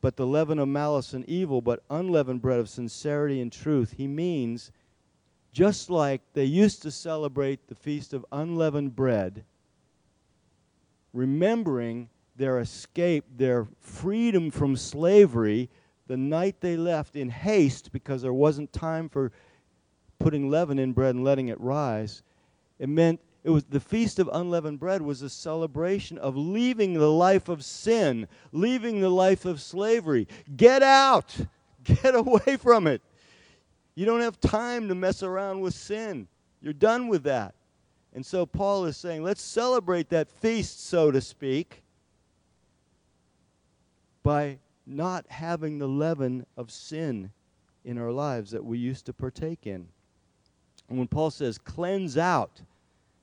[0.00, 3.94] but the leaven of malice and evil, but unleavened bread of sincerity and truth.
[3.96, 4.72] He means
[5.52, 9.44] just like they used to celebrate the Feast of Unleavened Bread,
[11.12, 15.70] remembering their escape, their freedom from slavery,
[16.08, 19.30] the night they left in haste because there wasn't time for
[20.18, 22.22] putting leaven in bread and letting it rise.
[22.78, 27.10] It meant it was the feast of unleavened bread was a celebration of leaving the
[27.10, 30.26] life of sin, leaving the life of slavery.
[30.56, 31.34] Get out.
[31.84, 33.00] Get away from it.
[33.94, 36.28] You don't have time to mess around with sin.
[36.60, 37.54] You're done with that.
[38.14, 41.82] And so Paul is saying, let's celebrate that feast, so to speak,
[44.22, 47.30] by not having the leaven of sin
[47.84, 49.88] in our lives that we used to partake in.
[50.88, 52.62] And when Paul says cleanse out,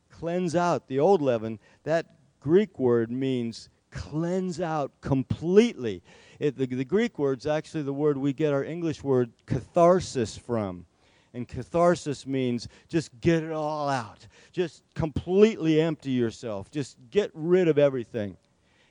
[0.09, 2.05] cleanse out the old leaven, that
[2.39, 6.03] Greek word means cleanse out completely.
[6.39, 10.85] It, the, the Greek word's actually the word we get our English word catharsis from.
[11.33, 14.25] And catharsis means just get it all out.
[14.51, 16.71] Just completely empty yourself.
[16.71, 18.37] Just get rid of everything.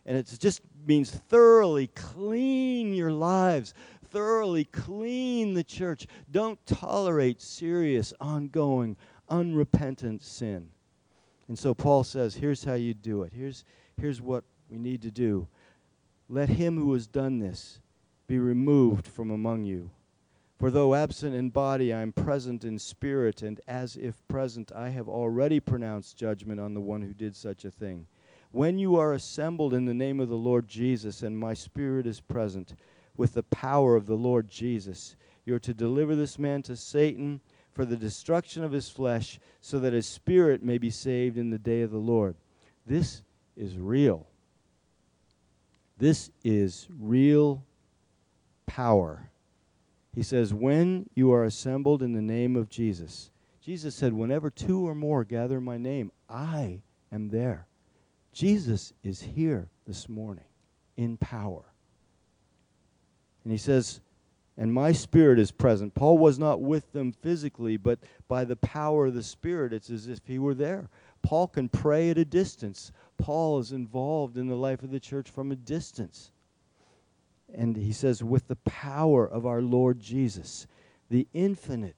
[0.05, 3.73] And it just means thoroughly clean your lives,
[4.15, 6.07] thoroughly clean the church.
[6.31, 8.97] Don't tolerate serious, ongoing,
[9.29, 10.69] unrepentant sin.
[11.49, 13.33] And so Paul says, here's how you do it.
[13.35, 13.65] Here's,
[14.01, 15.49] here's what we need to do.
[16.29, 17.81] Let him who has done this
[18.27, 19.91] be removed from among you.
[20.59, 24.89] For though absent in body, I am present in spirit, and as if present, I
[24.91, 28.07] have already pronounced judgment on the one who did such a thing.
[28.53, 32.21] When you are assembled in the name of the Lord Jesus, and my spirit is
[32.21, 32.77] present,
[33.17, 37.41] with the power of the Lord Jesus, you are to deliver this man to Satan
[37.73, 41.59] for the destruction of his flesh, so that his spirit may be saved in the
[41.59, 42.37] day of the Lord.
[42.87, 43.23] This
[43.57, 44.27] is real.
[45.99, 47.65] This is real
[48.67, 49.31] power.
[50.15, 54.87] He says, When you are assembled in the name of Jesus, Jesus said, Whenever two
[54.87, 57.67] or more gather in my name, I am there.
[58.33, 60.45] Jesus is here this morning
[60.97, 61.74] in power.
[63.45, 64.01] And he says,
[64.57, 65.95] and my spirit is present.
[65.95, 70.07] Paul was not with them physically, but by the power of the Spirit, it's as
[70.07, 70.89] if he were there.
[71.23, 72.93] Paul can pray at a distance.
[73.19, 76.31] Paul is involved in the life of the church from a distance.
[77.53, 80.67] And he says, with the power of our Lord Jesus,
[81.11, 81.97] the infinite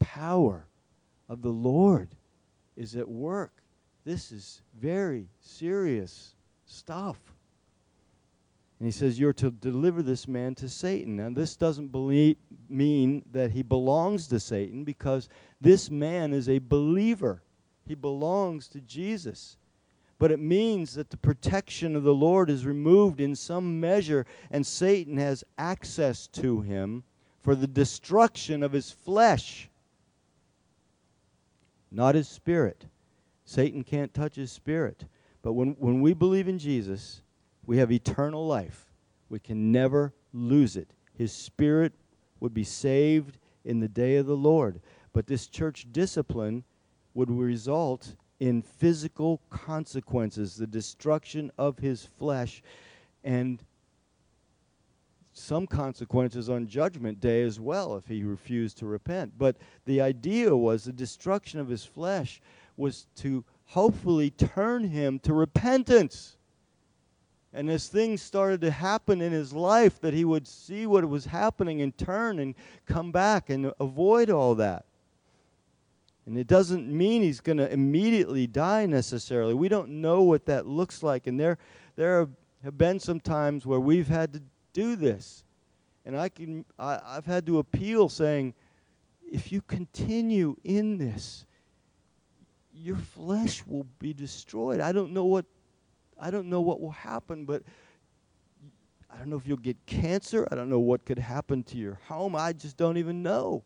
[0.00, 0.66] power
[1.28, 2.08] of the Lord
[2.76, 3.62] is at work.
[4.04, 6.34] This is very serious
[6.66, 7.18] stuff.
[8.84, 11.16] And he says, You're to deliver this man to Satan.
[11.16, 12.36] Now, this doesn't believe,
[12.68, 17.42] mean that he belongs to Satan because this man is a believer.
[17.86, 19.56] He belongs to Jesus.
[20.18, 24.66] But it means that the protection of the Lord is removed in some measure, and
[24.66, 27.04] Satan has access to him
[27.40, 29.70] for the destruction of his flesh,
[31.90, 32.84] not his spirit.
[33.46, 35.06] Satan can't touch his spirit.
[35.40, 37.22] But when, when we believe in Jesus,
[37.66, 38.92] we have eternal life.
[39.28, 40.90] We can never lose it.
[41.16, 41.92] His spirit
[42.40, 44.80] would be saved in the day of the Lord.
[45.12, 46.64] But this church discipline
[47.14, 52.62] would result in physical consequences, the destruction of his flesh,
[53.22, 53.62] and
[55.32, 59.32] some consequences on Judgment Day as well if he refused to repent.
[59.36, 62.40] But the idea was the destruction of his flesh
[62.76, 66.33] was to hopefully turn him to repentance.
[67.54, 71.26] And as things started to happen in his life, that he would see what was
[71.26, 74.84] happening and turn and come back and avoid all that.
[76.26, 79.54] And it doesn't mean he's going to immediately die necessarily.
[79.54, 81.28] We don't know what that looks like.
[81.28, 81.58] And there,
[81.94, 82.28] there
[82.64, 85.44] have been some times where we've had to do this.
[86.04, 88.54] And I can, I, I've had to appeal saying,
[89.30, 91.46] if you continue in this,
[92.72, 94.80] your flesh will be destroyed.
[94.80, 95.44] I don't know what
[96.20, 97.62] I don't know what will happen, but
[99.12, 100.48] I don't know if you'll get cancer.
[100.50, 102.34] I don't know what could happen to your home.
[102.34, 103.64] I just don't even know.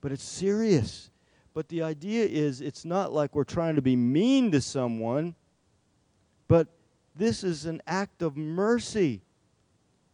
[0.00, 1.10] But it's serious.
[1.54, 5.34] But the idea is it's not like we're trying to be mean to someone,
[6.48, 6.68] but
[7.14, 9.22] this is an act of mercy.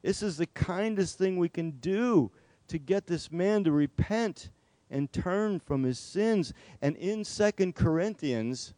[0.02, 2.30] This is the kindest thing we can do
[2.68, 4.50] to get this man to repent
[4.90, 6.52] and turn from his sins.
[6.80, 8.74] And in Second Corinthians,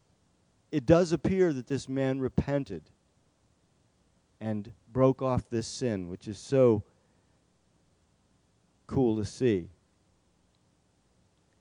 [0.71, 2.83] it does appear that this man repented.
[4.41, 6.83] and broke off this sin, which is so
[8.87, 9.69] cool to see.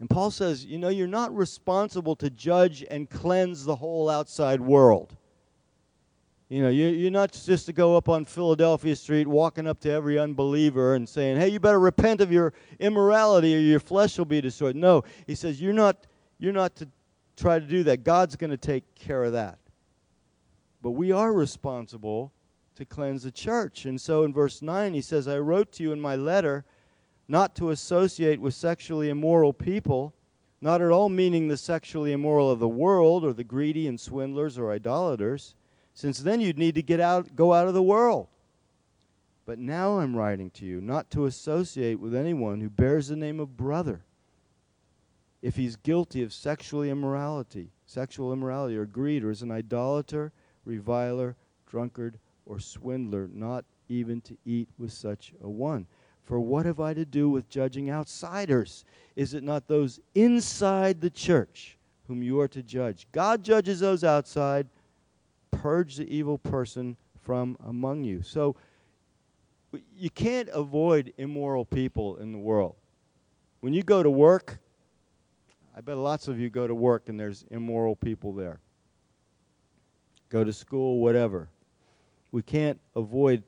[0.01, 4.61] And Paul says, you know, you're not responsible to judge and cleanse the whole outside
[4.61, 5.17] world.
[6.49, 10.19] You know, you're not just to go up on Philadelphia Street walking up to every
[10.19, 14.41] unbeliever and saying, hey, you better repent of your immorality or your flesh will be
[14.41, 14.75] destroyed.
[14.75, 16.07] No, he says, you're not,
[16.39, 16.89] you're not to
[17.39, 18.05] try to do that.
[18.05, 19.59] God's going to take care of that.
[20.83, 22.33] But we are responsible
[22.77, 23.85] to cleanse the church.
[23.85, 26.65] And so in verse 9, he says, I wrote to you in my letter
[27.27, 30.15] not to associate with sexually immoral people,
[30.61, 34.59] not at all meaning the sexually immoral of the world or the greedy and swindlers
[34.59, 35.55] or idolaters
[35.99, 38.29] since then you'd need to get out go out of the world.
[39.45, 43.41] But now I'm writing to you not to associate with anyone who bears the name
[43.41, 44.05] of brother
[45.43, 50.33] if he's guilty of sexual immorality, sexual immorality or greed or is an idolater,
[50.65, 51.37] reviler,
[51.67, 55.87] drunkard or swindler, not even to eat with such a one.
[56.25, 58.85] For what have I to do with judging outsiders?
[59.17, 63.07] Is it not those inside the church whom you are to judge?
[63.13, 64.67] God judges those outside
[65.51, 68.23] purge the evil person from among you.
[68.23, 68.57] So
[69.97, 72.75] you can't avoid immoral people in the world.
[73.61, 74.59] When you go to work,
[75.79, 78.59] I bet lots of you go to work and there's immoral people there.
[80.29, 81.51] Go to school, whatever.
[82.33, 83.45] We can't avoid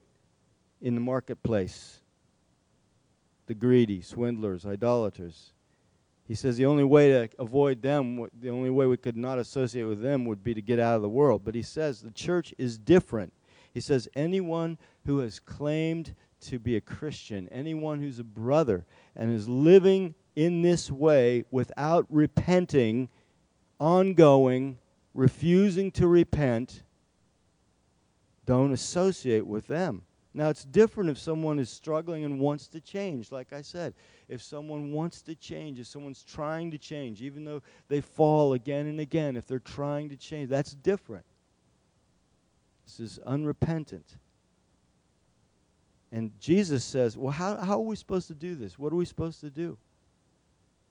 [0.81, 1.99] in the marketplace
[3.47, 5.55] the greedy, swindlers, idolaters.
[6.29, 9.83] He says the only way to avoid them, the only way we could not associate
[9.83, 11.43] with them would be to get out of the world.
[11.45, 13.33] But he says the church is different.
[13.75, 19.35] He says anyone who has claimed to be a Christian, anyone who's a brother and
[19.35, 23.09] is living in this way without repenting,
[23.79, 24.79] ongoing,
[25.15, 26.83] refusing to repent,
[28.47, 30.03] don't associate with them.
[30.33, 33.95] Now, it's different if someone is struggling and wants to change, like I said.
[34.29, 38.87] If someone wants to change, if someone's trying to change, even though they fall again
[38.87, 41.25] and again, if they're trying to change, that's different.
[42.85, 44.19] This is unrepentant.
[46.13, 48.79] And Jesus says, Well, how, how are we supposed to do this?
[48.79, 49.79] What are we supposed to do?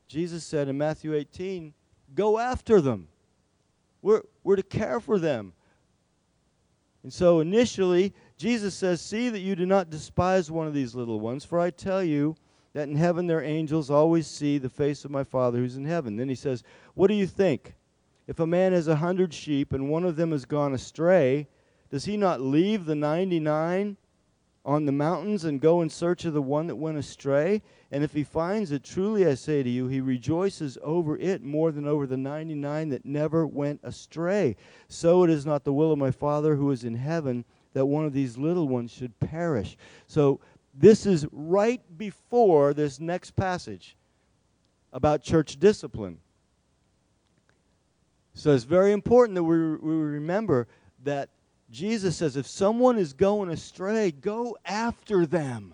[0.10, 1.74] Jesus said in Matthew 18,
[2.16, 3.08] Go after them.
[4.02, 5.54] We're, we're to care for them.
[7.04, 11.20] And so initially, Jesus says, See that you do not despise one of these little
[11.20, 12.36] ones, for I tell you
[12.74, 16.18] that in heaven their angels always see the face of my Father who's in heaven.
[16.18, 16.64] Then he says,
[16.96, 17.76] What do you think?
[18.28, 21.48] If a man has a hundred sheep and one of them has gone astray,
[21.92, 23.98] does he not leave the ninety nine
[24.70, 27.64] on the mountains and go in search of the one that went astray?
[27.92, 31.72] And if he finds it, truly I say to you, he rejoices over it more
[31.72, 34.56] than over the ninety nine that never went astray.
[34.88, 38.06] So it is not the will of my Father who is in heaven that one
[38.06, 39.76] of these little ones should perish.
[40.06, 40.40] So
[40.76, 43.98] this is right before this next passage
[44.94, 46.20] about church discipline.
[48.36, 50.68] So it's very important that we, we remember
[51.04, 51.30] that
[51.72, 55.74] Jesus says if someone is going astray, go after them.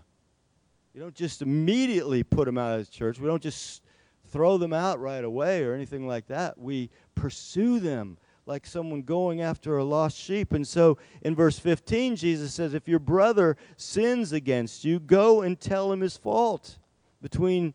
[0.93, 3.19] You don't just immediately put them out of the church.
[3.19, 3.81] We don't just
[4.29, 6.57] throw them out right away or anything like that.
[6.57, 10.53] We pursue them like someone going after a lost sheep.
[10.53, 15.59] And so in verse 15, Jesus says, If your brother sins against you, go and
[15.59, 16.77] tell him his fault
[17.21, 17.73] between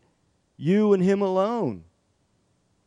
[0.57, 1.83] you and him alone.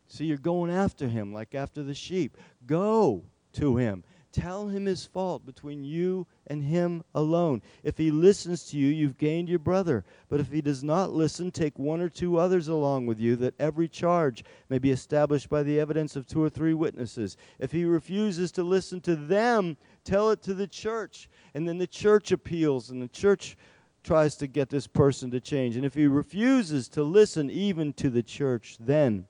[0.06, 2.36] See, you're going after him like after the sheep.
[2.66, 3.24] Go
[3.54, 4.04] to him
[4.34, 7.62] Tell him his fault between you and him alone.
[7.84, 10.04] If he listens to you, you've gained your brother.
[10.28, 13.54] But if he does not listen, take one or two others along with you, that
[13.60, 17.36] every charge may be established by the evidence of two or three witnesses.
[17.60, 21.28] If he refuses to listen to them, tell it to the church.
[21.54, 23.56] And then the church appeals, and the church
[24.02, 25.76] tries to get this person to change.
[25.76, 29.26] And if he refuses to listen even to the church, then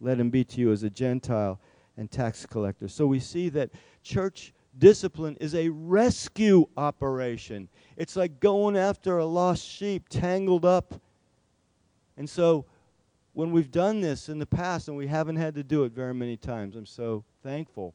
[0.00, 1.60] let him be to you as a Gentile
[1.96, 2.88] and tax collector.
[2.88, 3.70] So we see that
[4.08, 7.68] church discipline is a rescue operation.
[7.96, 10.94] It's like going after a lost sheep tangled up.
[12.16, 12.64] And so
[13.34, 16.14] when we've done this in the past, and we haven't had to do it very
[16.14, 17.94] many times, I'm so thankful.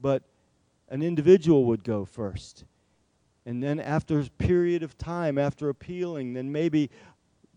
[0.00, 0.22] But
[0.88, 2.64] an individual would go first.
[3.46, 6.90] And then after a period of time, after appealing, then maybe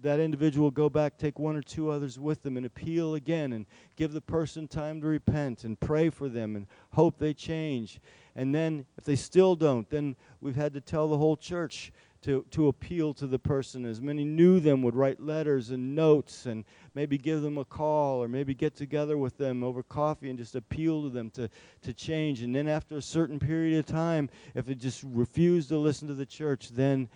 [0.02, 3.66] that individual go back, take one or two others with them, and appeal again, and
[3.96, 8.00] give the person time to repent, and pray for them, and hope they change.
[8.36, 11.92] And then, if they still don't, then we've had to tell the whole church
[12.22, 13.86] to, to appeal to the person.
[13.86, 18.22] As many knew them would write letters and notes and maybe give them a call
[18.22, 21.50] or maybe get together with them over coffee and just appeal to them to,
[21.84, 22.42] to change.
[22.42, 26.14] And then after a certain period of time, if they just refused to listen to
[26.14, 27.08] the church, then,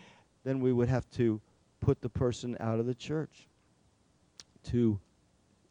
[0.44, 1.42] then we would have to
[1.82, 3.48] put the person out of the church.
[4.66, 5.00] To,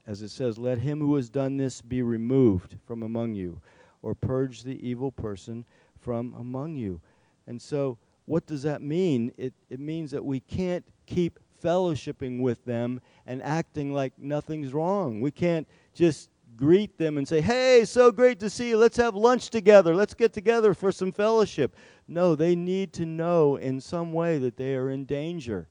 [0.07, 3.61] as it says, let him who has done this be removed from among you,
[4.03, 5.65] or purge the evil person
[5.99, 7.01] from among you.
[7.47, 7.97] And so,
[8.27, 9.33] what does that mean?
[9.39, 15.21] It, it means that we can't keep fellowshipping with them and acting like nothing's wrong.
[15.21, 18.77] We can't just greet them and say, Hey, so great to see you.
[18.77, 19.95] Let's have lunch together.
[19.95, 21.77] Let's get together for some fellowship.
[22.09, 25.69] No, they need to know in some way that they are in danger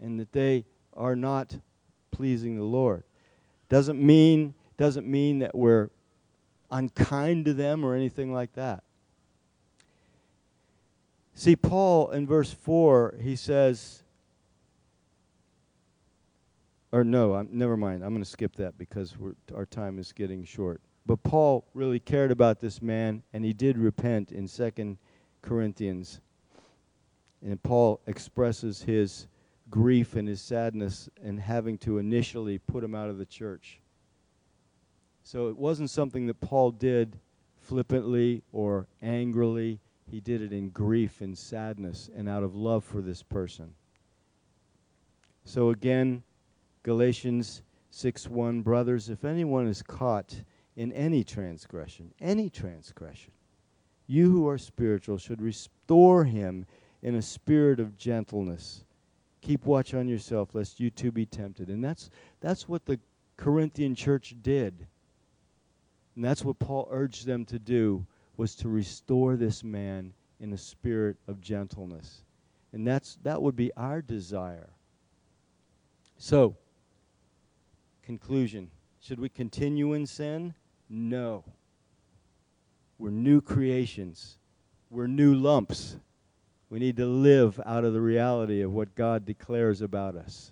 [0.00, 0.64] and that they
[0.94, 1.58] are not
[2.10, 3.04] pleasing the Lord.
[3.68, 5.90] Doesn't mean doesn't mean that we're
[6.70, 8.82] unkind to them or anything like that.
[11.34, 14.02] See, Paul in verse 4, he says,
[16.92, 18.04] or no, I'm, never mind.
[18.04, 19.16] I'm going to skip that because
[19.54, 20.80] our time is getting short.
[21.06, 24.98] But Paul really cared about this man, and he did repent in Second
[25.42, 26.20] Corinthians.
[27.44, 29.26] And Paul expresses his
[29.74, 33.80] grief and his sadness and having to initially put him out of the church.
[35.24, 37.18] So it wasn't something that Paul did
[37.56, 39.80] flippantly or angrily.
[40.08, 43.74] He did it in grief and sadness and out of love for this person.
[45.44, 46.22] So again,
[46.84, 50.36] Galatians 6 1 Brothers, if anyone is caught
[50.76, 53.32] in any transgression, any transgression,
[54.06, 56.64] you who are spiritual should restore him
[57.02, 58.83] in a spirit of gentleness.
[59.44, 61.68] Keep watch on yourself, lest you too be tempted.
[61.68, 62.08] And that's,
[62.40, 62.98] that's what the
[63.36, 64.86] Corinthian church did.
[66.16, 68.06] And that's what Paul urged them to do
[68.38, 72.22] was to restore this man in a spirit of gentleness.
[72.72, 74.70] And that's that would be our desire.
[76.16, 76.56] So,
[78.02, 78.70] conclusion.
[78.98, 80.54] Should we continue in sin?
[80.88, 81.44] No.
[82.96, 84.38] We're new creations.
[84.88, 85.96] We're new lumps.
[86.74, 90.50] We need to live out of the reality of what God declares about us.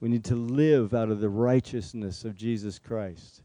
[0.00, 3.42] We need to live out of the righteousness of Jesus Christ.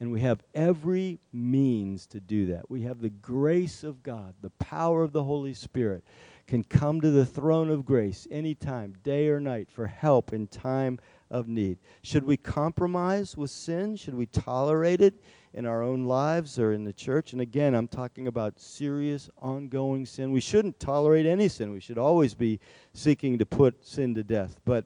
[0.00, 2.68] And we have every means to do that.
[2.68, 6.02] We have the grace of God, the power of the Holy Spirit
[6.46, 10.98] can come to the throne of grace anytime, day or night, for help in time
[11.30, 11.78] of need.
[12.02, 13.96] Should we compromise with sin?
[13.96, 15.14] Should we tolerate it
[15.56, 17.32] in our own lives or in the church?
[17.32, 20.30] And again, I'm talking about serious, ongoing sin.
[20.30, 21.72] We shouldn't tolerate any sin.
[21.72, 22.60] We should always be
[22.92, 24.60] seeking to put sin to death.
[24.64, 24.84] But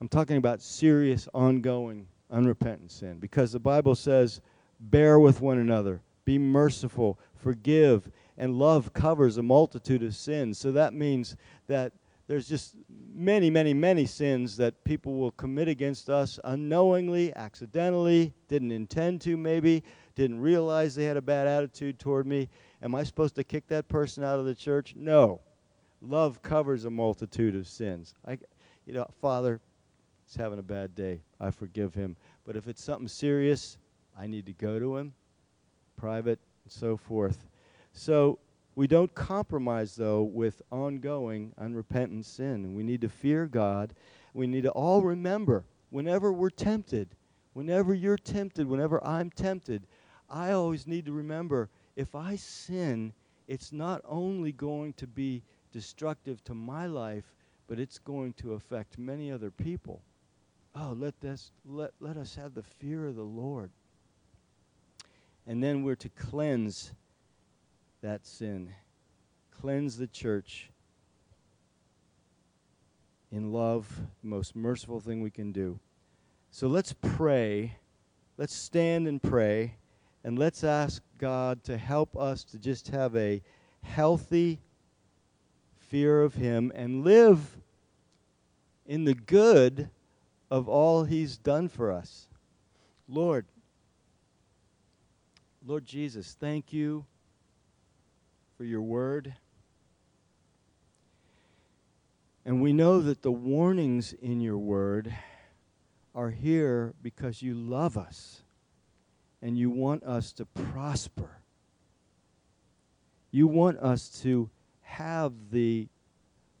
[0.00, 4.40] I'm talking about serious, ongoing, unrepentant sin because the Bible says,
[4.78, 10.58] bear with one another, be merciful, forgive, and love covers a multitude of sins.
[10.58, 11.36] So that means
[11.66, 11.92] that
[12.28, 12.76] there's just
[13.14, 19.36] many, many, many sins that people will commit against us unknowingly, accidentally, didn't intend to,
[19.36, 19.82] maybe,
[20.14, 22.48] didn't realize they had a bad attitude toward me.
[22.82, 24.94] Am I supposed to kick that person out of the church?
[24.94, 25.40] No.
[26.02, 28.14] Love covers a multitude of sins.
[28.26, 28.38] I,
[28.84, 29.58] you know, Father,
[30.26, 31.22] he's having a bad day.
[31.40, 32.14] I forgive him.
[32.44, 33.78] But if it's something serious,
[34.18, 35.14] I need to go to him,
[35.96, 37.46] private, and so forth.
[37.94, 38.38] So
[38.78, 42.74] we don't compromise, though, with ongoing unrepentant sin.
[42.74, 43.92] We need to fear God.
[44.34, 47.08] We need to all remember whenever we're tempted,
[47.54, 49.88] whenever you're tempted, whenever I'm tempted,
[50.30, 53.12] I always need to remember if I sin,
[53.48, 57.34] it's not only going to be destructive to my life,
[57.66, 60.02] but it's going to affect many other people.
[60.76, 63.72] Oh, let this let, let us have the fear of the Lord.
[65.48, 66.92] And then we're to cleanse
[68.02, 68.74] that sin.
[69.60, 70.70] Cleanse the church
[73.30, 73.88] in love,
[74.22, 75.78] the most merciful thing we can do.
[76.50, 77.76] So let's pray.
[78.36, 79.74] Let's stand and pray.
[80.24, 83.42] And let's ask God to help us to just have a
[83.82, 84.60] healthy
[85.76, 87.58] fear of Him and live
[88.86, 89.90] in the good
[90.50, 92.28] of all He's done for us.
[93.08, 93.46] Lord,
[95.66, 97.04] Lord Jesus, thank you
[98.58, 99.36] for your word.
[102.44, 105.14] And we know that the warnings in your word
[106.12, 108.42] are here because you love us
[109.40, 111.38] and you want us to prosper.
[113.30, 114.50] You want us to
[114.80, 115.86] have the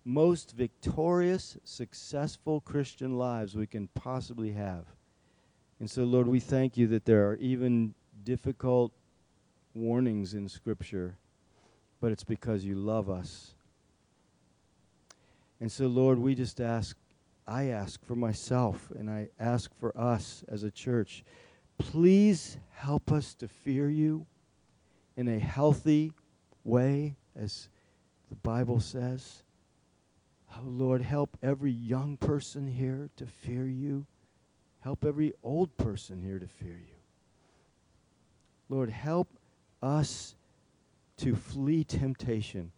[0.04, 4.84] most victorious, successful Christian lives we can possibly have.
[5.80, 8.92] And so, Lord, we thank you that there are even difficult
[9.74, 11.16] warnings in Scripture
[12.00, 13.54] but it's because you love us.
[15.60, 16.96] And so, Lord, we just ask,
[17.46, 21.24] I ask for myself, and I ask for us as a church,
[21.78, 24.26] please help us to fear you
[25.16, 26.12] in a healthy
[26.64, 27.68] way, as
[28.28, 29.42] the Bible says.
[30.56, 34.06] Oh, Lord, help every young person here to fear you.
[34.80, 36.96] Help every old person here to fear you.
[38.68, 39.28] Lord, help
[39.82, 40.34] us
[41.18, 42.72] to flee temptation.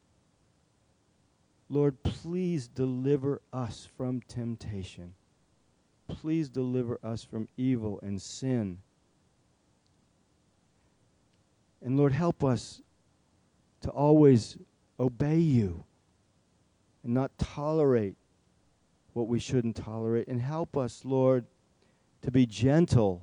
[1.69, 5.15] Lord, please deliver us from temptation.
[6.09, 8.79] Please deliver us from evil and sin.
[11.83, 12.83] And Lord, help us
[13.83, 14.59] to always
[14.99, 15.85] obey you
[17.05, 18.17] and not tolerate
[19.13, 20.29] what we shouldn't tolerate.
[20.29, 21.45] And help us, Lord,
[22.23, 23.23] to be gentle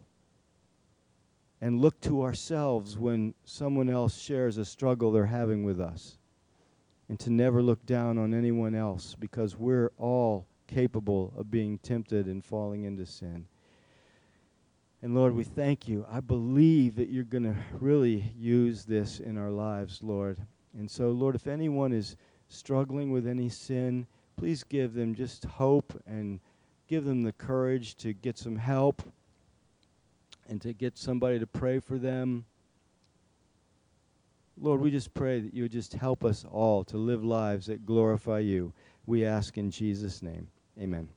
[1.62, 6.18] and look to ourselves when someone else shares a struggle they're having with us.
[7.10, 12.28] And to never look down on anyone else because we're all capable of being tempted
[12.28, 13.48] and falling into sin.
[15.02, 16.06] And Lord, we thank you.
[16.12, 20.38] I believe that you're going to really use this in our lives, Lord.
[20.78, 22.18] And so, Lord, if anyone is
[22.50, 24.06] struggling with any sin,
[24.36, 26.40] please give them just hope and
[26.88, 29.02] give them the courage to get some help
[30.48, 32.46] and to get somebody to pray for them.
[34.60, 37.86] Lord, we just pray that you would just help us all to live lives that
[37.86, 38.74] glorify you.
[39.06, 40.48] We ask in Jesus' name.
[40.80, 41.10] Amen.